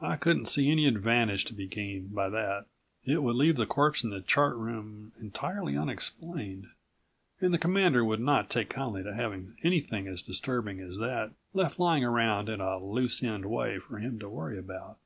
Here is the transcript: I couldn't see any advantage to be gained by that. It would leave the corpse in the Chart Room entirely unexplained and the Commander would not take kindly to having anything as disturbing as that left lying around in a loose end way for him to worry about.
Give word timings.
I 0.00 0.16
couldn't 0.16 0.46
see 0.48 0.68
any 0.72 0.86
advantage 0.88 1.44
to 1.44 1.54
be 1.54 1.68
gained 1.68 2.12
by 2.12 2.28
that. 2.30 2.66
It 3.04 3.22
would 3.22 3.36
leave 3.36 3.56
the 3.56 3.64
corpse 3.64 4.02
in 4.02 4.10
the 4.10 4.20
Chart 4.20 4.56
Room 4.56 5.12
entirely 5.20 5.76
unexplained 5.76 6.66
and 7.40 7.54
the 7.54 7.58
Commander 7.58 8.04
would 8.04 8.18
not 8.18 8.50
take 8.50 8.70
kindly 8.70 9.04
to 9.04 9.14
having 9.14 9.56
anything 9.62 10.08
as 10.08 10.20
disturbing 10.20 10.80
as 10.80 10.96
that 10.98 11.30
left 11.52 11.78
lying 11.78 12.02
around 12.02 12.48
in 12.48 12.60
a 12.60 12.78
loose 12.78 13.22
end 13.22 13.44
way 13.46 13.78
for 13.78 13.98
him 13.98 14.18
to 14.18 14.28
worry 14.28 14.58
about. 14.58 14.98